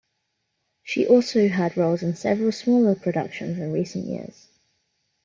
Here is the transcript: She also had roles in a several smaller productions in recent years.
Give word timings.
She 0.81 1.05
also 1.05 1.47
had 1.47 1.77
roles 1.77 2.01
in 2.01 2.09
a 2.09 2.15
several 2.15 2.51
smaller 2.51 2.95
productions 2.95 3.59
in 3.59 3.71
recent 3.71 4.05
years. 4.05 4.47